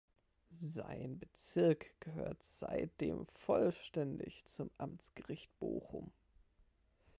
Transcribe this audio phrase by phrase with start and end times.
[0.55, 6.11] Sein Bezirk gehört seitdem vollständig zum Amtsgericht Bochum.